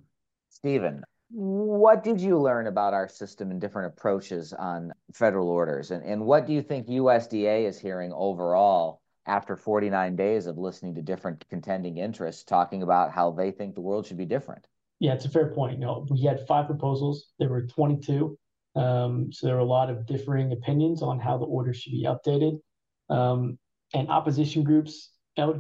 Stephen, 0.51 1.03
what 1.31 2.03
did 2.03 2.21
you 2.21 2.41
learn 2.41 2.67
about 2.67 2.95
our 2.95 3.09
system 3.09 3.51
and 3.51 3.61
different 3.61 3.93
approaches 3.93 4.53
on 4.53 4.93
federal 5.13 5.49
orders? 5.49 5.91
And, 5.91 6.05
and 6.05 6.25
what 6.25 6.47
do 6.47 6.53
you 6.53 6.63
think 6.63 6.89
USDA 6.89 7.67
is 7.67 7.79
hearing 7.79 8.13
overall 8.13 9.01
after 9.27 9.57
49 9.57 10.17
days 10.17 10.47
of 10.47 10.59
listening 10.59 10.95
to 10.95 11.03
different 11.03 11.45
contending 11.49 11.99
interests 11.99 12.45
talking 12.45 12.83
about 12.83 13.13
how 13.13 13.33
they 13.33 13.51
think 13.51 13.75
the 13.75 13.81
world 13.81 14.07
should 14.07 14.17
be 14.17 14.25
different? 14.25 14.67
Yeah, 14.99 15.13
it's 15.13 15.25
a 15.25 15.31
fair 15.31 15.53
point. 15.53 15.75
You 15.75 15.85
know, 15.85 16.07
we 16.11 16.23
had 16.23 16.47
five 16.47 16.67
proposals. 16.67 17.33
There 17.39 17.49
were 17.49 17.67
22. 17.67 18.39
Um, 18.77 19.33
so 19.33 19.47
there 19.47 19.57
are 19.57 19.61
a 19.61 19.65
lot 19.65 19.91
of 19.91 20.07
differing 20.07 20.53
opinions 20.53 21.03
on 21.03 21.19
how 21.19 21.39
the 21.39 21.47
order 21.47 21.73
should 21.73 21.93
be 21.93 22.05
updated. 22.05 22.61
Um, 23.09 23.59
and 23.95 24.09
opposition 24.09 24.63
groups 24.63 25.11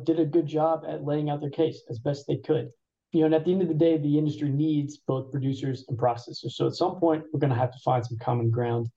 did 0.04 0.20
a 0.20 0.24
good 0.24 0.46
job 0.46 0.84
at 0.88 1.04
laying 1.04 1.30
out 1.30 1.40
their 1.40 1.50
case 1.50 1.82
as 1.88 1.98
best 1.98 2.26
they 2.26 2.36
could. 2.36 2.70
You 3.12 3.20
know, 3.20 3.26
and 3.26 3.34
at 3.34 3.44
the 3.44 3.52
end 3.52 3.62
of 3.62 3.68
the 3.68 3.74
day, 3.74 3.96
the 3.96 4.18
industry 4.18 4.50
needs 4.50 4.98
both 4.98 5.30
producers 5.30 5.84
and 5.88 5.96
processors. 5.96 6.52
So 6.52 6.66
at 6.66 6.74
some 6.74 6.96
point, 6.96 7.24
we're 7.32 7.40
going 7.40 7.52
to 7.52 7.58
have 7.58 7.72
to 7.72 7.78
find 7.84 8.04
some 8.04 8.18
common 8.18 8.50
ground. 8.50 8.88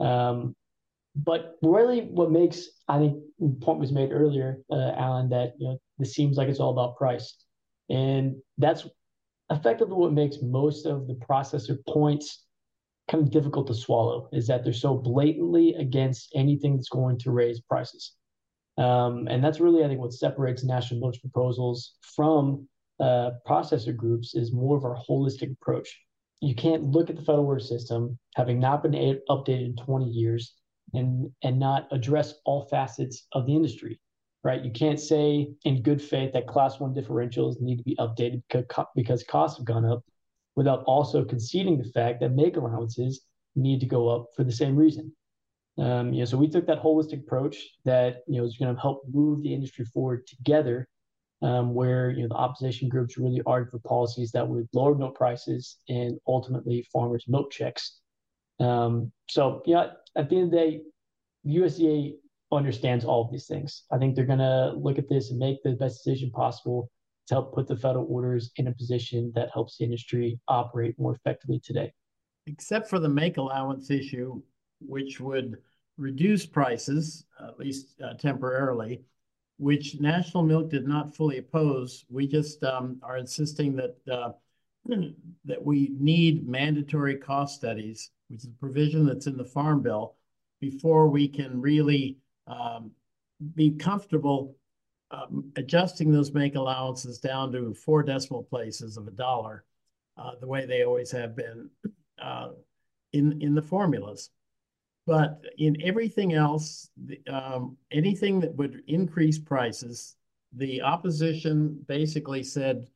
Um, 0.00 0.56
but 1.14 1.56
really, 1.62 2.02
what 2.02 2.30
makes 2.30 2.68
I 2.88 2.98
think 2.98 3.22
point 3.60 3.78
was 3.78 3.92
made 3.92 4.10
earlier, 4.10 4.58
uh, 4.70 4.92
Alan, 4.96 5.28
that 5.28 5.52
you 5.58 5.68
know 5.68 5.78
this 5.98 6.14
seems 6.14 6.38
like 6.38 6.48
it's 6.48 6.58
all 6.58 6.70
about 6.70 6.96
price, 6.96 7.36
and 7.90 8.36
that's 8.56 8.88
effectively 9.50 9.94
what 9.94 10.12
makes 10.12 10.38
most 10.40 10.86
of 10.86 11.06
the 11.06 11.14
processor 11.14 11.76
points 11.86 12.46
kind 13.10 13.22
of 13.22 13.30
difficult 13.30 13.66
to 13.68 13.74
swallow. 13.74 14.28
Is 14.32 14.46
that 14.46 14.64
they're 14.64 14.72
so 14.72 14.94
blatantly 14.96 15.74
against 15.74 16.32
anything 16.34 16.76
that's 16.76 16.88
going 16.88 17.18
to 17.20 17.30
raise 17.30 17.60
prices, 17.60 18.12
um, 18.78 19.28
and 19.28 19.42
that's 19.42 19.60
really 19.60 19.84
I 19.84 19.88
think 19.88 20.00
what 20.00 20.12
separates 20.12 20.64
National 20.64 21.00
Milk's 21.00 21.18
proposals 21.18 21.94
from 22.16 22.68
uh, 23.00 23.30
processor 23.46 23.96
groups 23.96 24.34
is 24.34 24.52
more 24.52 24.76
of 24.76 24.84
our 24.84 24.96
holistic 25.08 25.52
approach. 25.52 25.98
You 26.40 26.54
can't 26.54 26.84
look 26.84 27.10
at 27.10 27.16
the 27.16 27.22
federal 27.22 27.46
order 27.46 27.60
system 27.60 28.18
having 28.34 28.58
not 28.58 28.82
been 28.82 28.92
updated 29.28 29.66
in 29.66 29.76
20 29.76 30.06
years 30.06 30.54
and 30.94 31.30
and 31.42 31.58
not 31.58 31.88
address 31.90 32.34
all 32.44 32.66
facets 32.66 33.26
of 33.32 33.46
the 33.46 33.54
industry 33.54 34.00
right 34.44 34.64
you 34.64 34.70
can't 34.70 35.00
say 35.00 35.48
in 35.64 35.82
good 35.82 36.00
faith 36.02 36.32
that 36.32 36.46
class 36.46 36.80
one 36.80 36.94
differentials 36.94 37.60
need 37.60 37.76
to 37.76 37.84
be 37.84 37.96
updated 37.96 38.42
because 38.94 39.22
costs 39.24 39.58
have 39.58 39.66
gone 39.66 39.84
up 39.84 40.02
without 40.56 40.82
also 40.84 41.24
conceding 41.24 41.78
the 41.78 41.90
fact 41.92 42.20
that 42.20 42.32
make 42.32 42.56
allowances 42.56 43.22
need 43.54 43.80
to 43.80 43.86
go 43.86 44.08
up 44.08 44.26
for 44.36 44.44
the 44.44 44.52
same 44.52 44.76
reason 44.76 45.12
um, 45.78 46.12
you 46.12 46.20
know 46.20 46.24
so 46.24 46.36
we 46.36 46.48
took 46.48 46.66
that 46.66 46.82
holistic 46.82 47.20
approach 47.20 47.56
that 47.84 48.22
you 48.26 48.38
know 48.38 48.46
is 48.46 48.56
going 48.56 48.74
to 48.74 48.80
help 48.80 49.02
move 49.12 49.42
the 49.42 49.52
industry 49.52 49.84
forward 49.84 50.26
together 50.26 50.88
um, 51.42 51.74
where 51.74 52.10
you 52.10 52.22
know 52.22 52.28
the 52.28 52.34
opposition 52.34 52.88
groups 52.88 53.18
really 53.18 53.42
argued 53.46 53.70
for 53.70 53.78
policies 53.80 54.30
that 54.32 54.46
would 54.46 54.68
lower 54.72 54.94
milk 54.94 55.14
prices 55.14 55.78
and 55.88 56.18
ultimately 56.26 56.86
farmers 56.92 57.24
milk 57.28 57.50
checks 57.50 58.00
um, 58.60 59.10
so 59.28 59.62
yeah 59.66 59.88
at 60.16 60.28
the 60.28 60.36
end 60.36 60.44
of 60.46 60.50
the 60.50 60.56
day, 60.56 60.80
USDA 61.46 62.14
understands 62.50 63.04
all 63.04 63.24
of 63.24 63.32
these 63.32 63.46
things. 63.46 63.84
I 63.90 63.98
think 63.98 64.14
they're 64.14 64.26
going 64.26 64.38
to 64.38 64.72
look 64.76 64.98
at 64.98 65.08
this 65.08 65.30
and 65.30 65.38
make 65.38 65.62
the 65.62 65.72
best 65.72 66.04
decision 66.04 66.30
possible 66.30 66.90
help 67.32 67.54
put 67.54 67.66
the 67.66 67.76
federal 67.76 68.06
orders 68.08 68.50
in 68.56 68.68
a 68.68 68.74
position 68.74 69.32
that 69.34 69.50
helps 69.52 69.78
the 69.78 69.84
industry 69.84 70.38
operate 70.48 70.98
more 70.98 71.14
effectively 71.14 71.60
today. 71.64 71.92
Except 72.46 72.88
for 72.88 72.98
the 72.98 73.08
make 73.08 73.36
allowance 73.36 73.90
issue, 73.90 74.40
which 74.80 75.20
would 75.20 75.56
reduce 75.96 76.46
prices, 76.46 77.24
at 77.40 77.58
least 77.58 78.00
uh, 78.02 78.14
temporarily, 78.14 79.02
which 79.58 80.00
National 80.00 80.42
Milk 80.42 80.70
did 80.70 80.86
not 80.86 81.14
fully 81.14 81.38
oppose. 81.38 82.04
We 82.08 82.26
just 82.26 82.64
um, 82.64 82.98
are 83.02 83.18
insisting 83.18 83.76
that 83.76 83.96
uh, 84.10 84.32
that 85.44 85.64
we 85.64 85.92
need 85.98 86.48
mandatory 86.48 87.16
cost 87.16 87.54
studies 87.56 88.10
which 88.32 88.40
is 88.40 88.46
a 88.46 88.60
provision 88.60 89.04
that's 89.04 89.26
in 89.26 89.36
the 89.36 89.44
Farm 89.44 89.82
Bill, 89.82 90.14
before 90.60 91.08
we 91.08 91.28
can 91.28 91.60
really 91.60 92.16
um, 92.46 92.92
be 93.54 93.72
comfortable 93.72 94.56
um, 95.12 95.52
adjusting 95.56 96.10
those 96.10 96.32
make 96.32 96.54
allowances 96.54 97.18
down 97.18 97.52
to 97.52 97.74
four 97.74 98.02
decimal 98.02 98.42
places 98.42 98.96
of 98.96 99.06
a 99.06 99.12
dollar, 99.12 99.64
uh, 100.16 100.32
the 100.40 100.46
way 100.46 100.66
they 100.66 100.84
always 100.84 101.10
have 101.10 101.36
been 101.36 101.70
uh, 102.20 102.48
in 103.12 103.40
in 103.42 103.54
the 103.54 103.62
formulas. 103.62 104.30
But 105.06 105.40
in 105.58 105.82
everything 105.82 106.32
else, 106.32 106.88
the, 106.96 107.20
um, 107.26 107.76
anything 107.90 108.40
that 108.40 108.54
would 108.54 108.82
increase 108.86 109.38
prices, 109.38 110.16
the 110.52 110.82
opposition 110.82 111.84
basically 111.88 112.44
said 112.44 112.86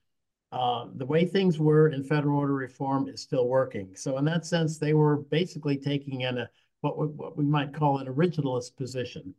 uh, 0.53 0.87
the 0.95 1.07
way 1.07 1.25
things 1.25 1.59
were 1.59 1.89
in 1.89 2.05
federal 2.05 2.39
order 2.39 2.55
reform 2.55 3.09
is 3.09 3.21
still 3.21 3.49
working. 3.49 3.97
So 3.97 4.19
in 4.19 4.25
that 4.27 4.47
sense, 4.47 4.79
they 4.79 4.95
were 4.95 5.17
basically 5.17 5.77
taking 5.77 6.21
in 6.23 6.39
a 6.39 6.49
what 6.83 6.97
we, 6.97 7.07
what 7.07 7.37
we 7.37 7.45
might 7.45 7.75
call 7.75 7.99
an 7.99 8.07
originalist 8.07 8.77
position. 8.77 9.35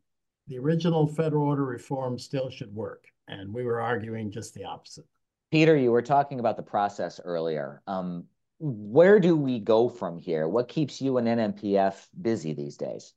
The 0.48 0.58
original 0.58 1.08
federal 1.08 1.48
order 1.48 1.66
reform 1.66 2.18
still 2.18 2.50
should 2.50 2.74
work, 2.74 3.06
and 3.28 3.54
we 3.54 3.66
were 3.66 3.82
arguing 3.82 4.32
just 4.32 4.54
the 4.54 4.64
opposite. 4.64 5.06
Peter, 5.52 5.76
you 5.76 5.92
were 5.92 6.02
talking 6.02 6.40
about 6.40 6.56
the 6.58 6.64
process 6.64 7.20
earlier. 7.24 7.82
Um, 7.88 8.26
where 8.60 9.20
do 9.20 9.36
we 9.36 9.60
go 9.60 9.90
from 9.90 10.18
here? 10.18 10.48
What 10.48 10.68
keeps 10.68 11.02
you 11.02 11.18
and 11.18 11.28
NMPF 11.28 12.08
busy 12.22 12.54
these 12.54 12.78
days? 12.78 13.14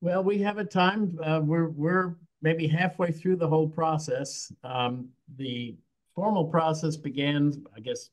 Well, 0.00 0.22
we 0.22 0.38
have 0.38 0.58
a 0.58 0.64
time. 0.64 1.18
Uh, 1.22 1.40
we're 1.42 1.68
we're 1.68 2.16
maybe 2.40 2.66
halfway 2.66 3.12
through 3.12 3.36
the 3.36 3.48
whole 3.48 3.68
process. 3.68 4.50
Um, 4.64 5.08
the 5.36 5.76
formal 6.14 6.46
process 6.46 6.96
began, 6.96 7.64
I 7.76 7.80
guess, 7.80 8.10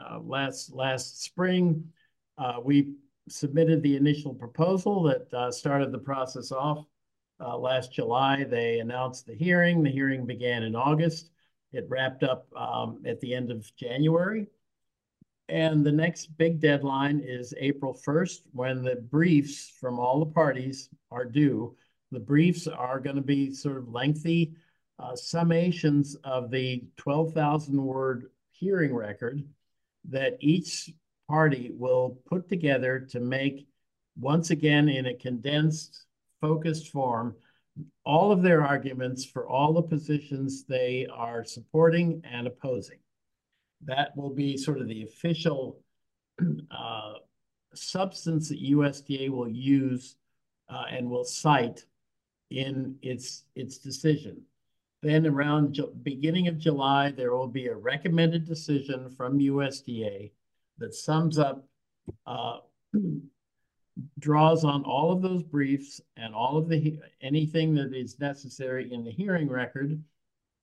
uh, 0.00 0.18
last 0.18 0.72
last 0.72 1.22
spring. 1.22 1.84
Uh, 2.36 2.56
we 2.62 2.94
submitted 3.28 3.82
the 3.82 3.96
initial 3.96 4.34
proposal 4.34 5.04
that 5.04 5.32
uh, 5.32 5.50
started 5.50 5.92
the 5.92 5.98
process 5.98 6.52
off 6.52 6.84
uh, 7.40 7.56
last 7.56 7.92
July. 7.92 8.44
They 8.44 8.78
announced 8.78 9.26
the 9.26 9.34
hearing. 9.34 9.82
The 9.82 9.90
hearing 9.90 10.26
began 10.26 10.62
in 10.62 10.76
August. 10.76 11.30
It 11.72 11.86
wrapped 11.88 12.22
up 12.22 12.46
um, 12.56 13.02
at 13.06 13.20
the 13.20 13.34
end 13.34 13.50
of 13.50 13.70
January. 13.76 14.46
And 15.48 15.84
the 15.84 15.92
next 15.92 16.36
big 16.38 16.60
deadline 16.60 17.20
is 17.20 17.52
April 17.58 17.98
1st 18.06 18.42
when 18.52 18.82
the 18.82 18.96
briefs 18.96 19.70
from 19.80 19.98
all 19.98 20.20
the 20.20 20.32
parties 20.32 20.88
are 21.10 21.24
due. 21.24 21.76
The 22.12 22.20
briefs 22.20 22.66
are 22.66 23.00
going 23.00 23.16
to 23.16 23.22
be 23.22 23.52
sort 23.52 23.76
of 23.76 23.88
lengthy 23.88 24.54
uh, 24.98 25.12
summations 25.12 26.16
of 26.24 26.50
the 26.50 26.84
12,000 26.96 27.76
word 27.76 28.30
hearing 28.52 28.94
record 28.94 29.42
that 30.08 30.36
each 30.40 30.90
party 31.28 31.72
will 31.74 32.18
put 32.26 32.48
together 32.48 33.00
to 33.10 33.20
make, 33.20 33.66
once 34.18 34.50
again, 34.50 34.88
in 34.88 35.06
a 35.06 35.14
condensed, 35.14 36.06
focused 36.44 36.88
form, 36.92 37.34
all 38.04 38.30
of 38.30 38.42
their 38.42 38.62
arguments 38.62 39.24
for 39.24 39.48
all 39.48 39.72
the 39.72 39.82
positions 39.82 40.64
they 40.64 41.06
are 41.10 41.42
supporting 41.42 42.20
and 42.30 42.46
opposing. 42.46 42.98
That 43.86 44.14
will 44.14 44.34
be 44.34 44.58
sort 44.58 44.78
of 44.78 44.88
the 44.88 45.04
official 45.04 45.80
uh, 46.70 47.14
substance 47.74 48.50
that 48.50 48.62
USDA 48.62 49.30
will 49.30 49.48
use 49.48 50.16
uh, 50.68 50.84
and 50.90 51.08
will 51.08 51.24
cite 51.24 51.86
in 52.50 52.96
its 53.00 53.44
its 53.54 53.78
decision. 53.78 54.42
Then 55.02 55.26
around 55.26 55.76
the 55.76 55.92
beginning 56.02 56.48
of 56.48 56.58
July, 56.58 57.10
there 57.10 57.34
will 57.34 57.48
be 57.48 57.68
a 57.68 57.74
recommended 57.74 58.44
decision 58.46 59.10
from 59.16 59.38
USDA 59.38 60.30
that 60.78 60.94
sums 60.94 61.38
up, 61.38 61.66
uh, 62.26 62.58
draws 64.18 64.64
on 64.64 64.82
all 64.84 65.12
of 65.12 65.22
those 65.22 65.42
briefs 65.42 66.00
and 66.16 66.34
all 66.34 66.56
of 66.56 66.68
the 66.68 66.98
anything 67.20 67.74
that 67.74 67.94
is 67.94 68.18
necessary 68.18 68.92
in 68.92 69.04
the 69.04 69.10
hearing 69.10 69.48
record 69.48 70.02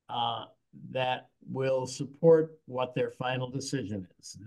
uh, 0.09 0.45
that 0.89 1.29
will 1.49 1.85
support 1.85 2.57
what 2.65 2.93
their 2.93 3.11
final 3.11 3.49
decision 3.49 4.07
is. 4.19 4.37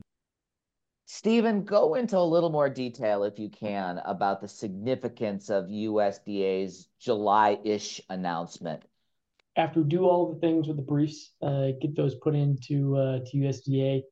Stephen, 1.06 1.64
go 1.64 1.94
into 1.94 2.18
a 2.18 2.20
little 2.20 2.50
more 2.50 2.70
detail, 2.70 3.24
if 3.24 3.38
you 3.38 3.48
can, 3.48 4.00
about 4.06 4.40
the 4.40 4.48
significance 4.48 5.50
of 5.50 5.66
USDA's 5.66 6.88
July-ish 6.98 8.00
announcement 8.08 8.82
after 9.56 9.82
do 9.82 10.04
all 10.04 10.32
the 10.32 10.40
things 10.40 10.66
with 10.66 10.76
the 10.76 10.82
briefs, 10.82 11.32
uh, 11.42 11.68
get 11.80 11.94
those 11.94 12.14
put 12.16 12.34
into 12.34 12.96
uh, 12.96 13.20
to 13.26 13.36
USDA, 13.36 14.02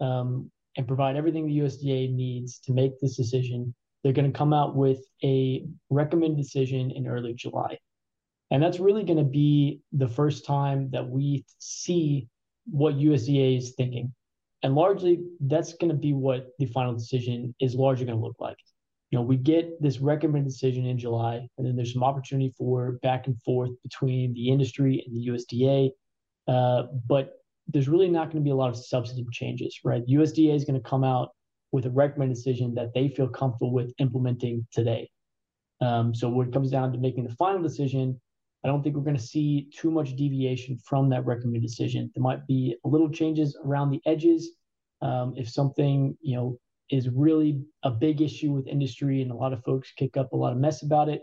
um, 0.00 0.50
and 0.76 0.86
provide 0.86 1.16
everything 1.16 1.46
the 1.46 1.58
USDA 1.58 2.12
needs 2.14 2.58
to 2.60 2.72
make 2.72 3.00
this 3.00 3.16
decision, 3.16 3.74
they're 4.02 4.12
going 4.12 4.30
to 4.30 4.38
come 4.38 4.52
out 4.52 4.76
with 4.76 4.98
a 5.22 5.66
recommended 5.90 6.36
decision 6.36 6.90
in 6.90 7.06
early 7.06 7.34
July. 7.34 7.78
And 8.50 8.62
that's 8.62 8.80
really 8.80 9.04
going 9.04 9.18
to 9.18 9.24
be 9.24 9.80
the 9.92 10.08
first 10.08 10.44
time 10.44 10.90
that 10.90 11.08
we 11.08 11.44
see 11.58 12.28
what 12.66 12.96
USDA 12.96 13.58
is 13.58 13.74
thinking. 13.76 14.12
And 14.62 14.74
largely, 14.74 15.20
that's 15.40 15.74
going 15.74 15.90
to 15.90 15.96
be 15.96 16.12
what 16.12 16.48
the 16.58 16.66
final 16.66 16.92
decision 16.92 17.54
is 17.60 17.74
largely 17.74 18.06
going 18.06 18.18
to 18.18 18.24
look 18.24 18.36
like 18.40 18.56
you 19.10 19.18
know, 19.18 19.24
we 19.24 19.36
get 19.36 19.80
this 19.82 19.98
recommended 19.98 20.48
decision 20.48 20.86
in 20.86 20.96
July, 20.96 21.46
and 21.58 21.66
then 21.66 21.74
there's 21.74 21.92
some 21.92 22.04
opportunity 22.04 22.54
for 22.56 22.92
back 23.02 23.26
and 23.26 23.40
forth 23.42 23.70
between 23.82 24.32
the 24.34 24.48
industry 24.48 25.04
and 25.04 25.16
the 25.16 25.28
USDA. 25.30 25.90
Uh, 26.46 26.86
but 27.08 27.34
there's 27.66 27.88
really 27.88 28.08
not 28.08 28.26
going 28.26 28.36
to 28.36 28.44
be 28.44 28.50
a 28.50 28.54
lot 28.54 28.70
of 28.70 28.76
substantive 28.76 29.30
changes, 29.32 29.80
right? 29.84 30.06
USDA 30.06 30.54
is 30.54 30.64
going 30.64 30.80
to 30.80 30.88
come 30.88 31.02
out 31.02 31.30
with 31.72 31.86
a 31.86 31.90
recommended 31.90 32.34
decision 32.34 32.74
that 32.74 32.92
they 32.94 33.08
feel 33.08 33.28
comfortable 33.28 33.72
with 33.72 33.92
implementing 33.98 34.66
today. 34.72 35.08
Um, 35.80 36.14
so 36.14 36.28
when 36.28 36.48
it 36.48 36.52
comes 36.52 36.70
down 36.70 36.92
to 36.92 36.98
making 36.98 37.24
the 37.24 37.34
final 37.36 37.62
decision, 37.62 38.20
I 38.64 38.68
don't 38.68 38.82
think 38.82 38.94
we're 38.94 39.02
going 39.02 39.16
to 39.16 39.22
see 39.22 39.70
too 39.74 39.90
much 39.90 40.16
deviation 40.16 40.76
from 40.84 41.08
that 41.10 41.24
recommended 41.24 41.62
decision. 41.62 42.10
There 42.14 42.22
might 42.22 42.46
be 42.46 42.76
a 42.84 42.88
little 42.88 43.08
changes 43.08 43.56
around 43.64 43.90
the 43.90 44.00
edges. 44.04 44.50
Um, 45.00 45.32
if 45.36 45.48
something, 45.48 46.16
you 46.20 46.36
know, 46.36 46.58
is 46.90 47.08
really 47.08 47.62
a 47.84 47.90
big 47.90 48.20
issue 48.20 48.52
with 48.52 48.66
industry, 48.66 49.22
and 49.22 49.30
a 49.30 49.34
lot 49.34 49.52
of 49.52 49.64
folks 49.64 49.92
kick 49.92 50.16
up 50.16 50.32
a 50.32 50.36
lot 50.36 50.52
of 50.52 50.58
mess 50.58 50.82
about 50.82 51.08
it. 51.08 51.22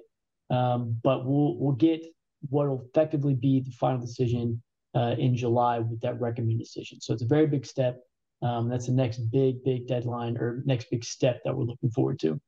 Um, 0.50 0.98
but 1.04 1.26
we'll 1.26 1.58
we'll 1.60 1.76
get 1.76 2.04
what 2.50 2.68
will 2.68 2.88
effectively 2.90 3.36
be 3.36 3.60
the 3.60 3.72
final 3.72 4.00
decision 4.00 4.62
uh, 4.96 5.16
in 5.20 5.36
July 5.36 5.80
with 5.80 6.02
that 6.02 6.20
recommended 6.20 6.60
decision. 6.60 7.00
So 7.02 7.14
it's 7.14 7.24
a 7.24 7.28
very 7.28 7.46
big 7.46 7.66
step. 7.66 8.00
Um, 8.42 8.70
that's 8.70 8.86
the 8.86 8.94
next 8.94 9.18
big 9.32 9.64
big 9.64 9.88
deadline 9.88 10.38
or 10.38 10.62
next 10.66 10.90
big 10.92 11.04
step 11.04 11.42
that 11.44 11.56
we're 11.56 11.66
looking 11.66 11.90
forward 11.90 12.20
to. 12.20 12.40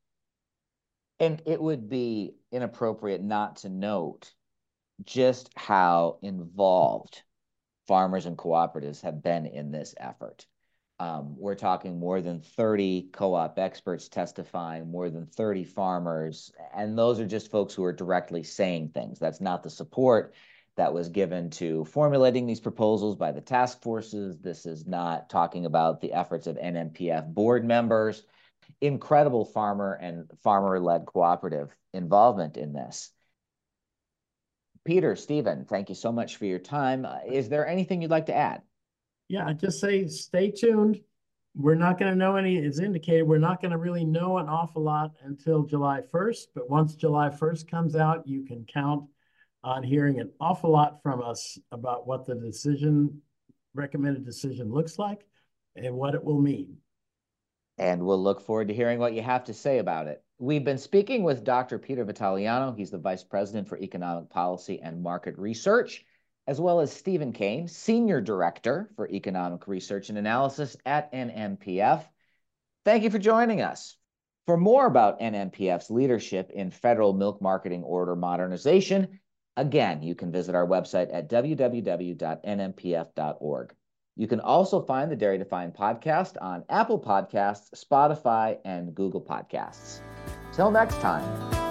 And 1.19 1.41
it 1.45 1.61
would 1.61 1.89
be 1.89 2.35
inappropriate 2.51 3.21
not 3.21 3.57
to 3.57 3.69
note 3.69 4.33
just 5.03 5.49
how 5.55 6.19
involved 6.21 7.23
farmers 7.87 8.25
and 8.25 8.37
cooperatives 8.37 9.01
have 9.01 9.23
been 9.23 9.45
in 9.45 9.71
this 9.71 9.95
effort. 9.97 10.45
Um, 10.99 11.35
we're 11.37 11.55
talking 11.55 11.97
more 11.97 12.21
than 12.21 12.41
30 12.41 13.09
co-op 13.13 13.57
experts 13.57 14.09
testifying, 14.09 14.91
more 14.91 15.09
than 15.09 15.25
30 15.25 15.63
farmers, 15.63 16.51
and 16.75 16.97
those 16.97 17.21
are 17.21 17.25
just 17.25 17.49
folks 17.49 17.73
who 17.73 17.85
are 17.85 17.93
directly 17.93 18.43
saying 18.43 18.89
things. 18.89 19.17
That's 19.17 19.39
not 19.39 19.63
the 19.63 19.69
support 19.69 20.33
that 20.79 20.93
was 20.93 21.09
given 21.09 21.49
to 21.49 21.83
formulating 21.83 22.47
these 22.47 22.61
proposals 22.61 23.17
by 23.17 23.33
the 23.33 23.41
task 23.41 23.81
forces. 23.81 24.39
This 24.39 24.65
is 24.65 24.87
not 24.87 25.29
talking 25.29 25.65
about 25.65 25.99
the 25.99 26.13
efforts 26.13 26.47
of 26.47 26.55
NMPF 26.55 27.33
board 27.33 27.65
members. 27.65 28.23
Incredible 28.79 29.43
farmer 29.43 29.99
and 30.01 30.31
farmer-led 30.41 31.05
cooperative 31.05 31.75
involvement 31.93 32.55
in 32.55 32.71
this. 32.71 33.11
Peter, 34.85 35.17
Stephen, 35.17 35.65
thank 35.65 35.89
you 35.89 35.95
so 35.95 36.13
much 36.13 36.37
for 36.37 36.45
your 36.45 36.59
time. 36.59 37.05
Uh, 37.05 37.17
is 37.29 37.49
there 37.49 37.67
anything 37.67 38.01
you'd 38.01 38.09
like 38.09 38.27
to 38.27 38.35
add? 38.35 38.61
Yeah, 39.27 39.45
I 39.45 39.51
just 39.51 39.81
say 39.81 40.07
stay 40.07 40.49
tuned. 40.49 41.01
We're 41.55 41.75
not 41.75 41.99
going 41.99 42.13
to 42.13 42.17
know 42.17 42.37
any, 42.37 42.63
as 42.63 42.79
indicated, 42.79 43.23
we're 43.23 43.37
not 43.37 43.61
going 43.61 43.71
to 43.71 43.77
really 43.77 44.05
know 44.05 44.37
an 44.37 44.47
awful 44.47 44.83
lot 44.83 45.11
until 45.25 45.63
July 45.63 46.03
1st. 46.13 46.47
But 46.55 46.69
once 46.69 46.95
July 46.95 47.27
1st 47.27 47.67
comes 47.67 47.97
out, 47.97 48.25
you 48.25 48.45
can 48.45 48.63
count 48.63 49.03
on 49.63 49.83
hearing 49.83 50.19
an 50.19 50.31
awful 50.39 50.71
lot 50.71 51.01
from 51.03 51.21
us 51.21 51.57
about 51.71 52.07
what 52.07 52.25
the 52.25 52.35
decision, 52.35 53.21
recommended 53.73 54.25
decision 54.25 54.71
looks 54.71 54.97
like 54.97 55.25
and 55.75 55.93
what 55.93 56.15
it 56.15 56.23
will 56.23 56.39
mean. 56.39 56.77
And 57.77 58.05
we'll 58.05 58.21
look 58.21 58.41
forward 58.41 58.67
to 58.67 58.73
hearing 58.73 58.99
what 58.99 59.13
you 59.13 59.21
have 59.21 59.45
to 59.45 59.53
say 59.53 59.79
about 59.79 60.07
it. 60.07 60.23
We've 60.37 60.63
been 60.63 60.77
speaking 60.77 61.23
with 61.23 61.43
Dr. 61.43 61.79
Peter 61.79 62.05
Vitaliano. 62.05 62.75
He's 62.75 62.91
the 62.91 62.97
Vice 62.97 63.23
President 63.23 63.67
for 63.67 63.77
Economic 63.77 64.29
Policy 64.29 64.81
and 64.81 65.01
Market 65.01 65.37
Research, 65.37 66.05
as 66.47 66.59
well 66.59 66.79
as 66.79 66.91
Stephen 66.91 67.31
Cain, 67.31 67.67
Senior 67.67 68.21
Director 68.21 68.89
for 68.95 69.09
Economic 69.09 69.67
Research 69.67 70.09
and 70.09 70.17
Analysis 70.17 70.75
at 70.85 71.11
NMPF. 71.13 72.03
Thank 72.85 73.03
you 73.03 73.09
for 73.09 73.19
joining 73.19 73.61
us. 73.61 73.97
For 74.45 74.57
more 74.57 74.85
about 74.85 75.19
NMPF's 75.19 75.91
leadership 75.91 76.49
in 76.51 76.71
federal 76.71 77.13
milk 77.13 77.41
marketing 77.41 77.83
order 77.83 78.15
modernization, 78.15 79.19
again, 79.57 80.01
you 80.01 80.15
can 80.15 80.31
visit 80.31 80.55
our 80.55 80.67
website 80.67 81.13
at 81.13 81.29
www.nmpf.org. 81.29 82.15
You 84.15 84.27
can 84.27 84.39
also 84.41 84.81
find 84.81 85.09
the 85.09 85.15
Dairy 85.15 85.37
Defined 85.37 85.73
podcast 85.73 86.35
on 86.41 86.65
Apple 86.69 86.99
Podcasts, 86.99 87.69
Spotify, 87.73 88.57
and 88.65 88.93
Google 88.93 89.21
Podcasts. 89.21 90.01
Till 90.51 90.71
next 90.71 90.99
time. 90.99 91.68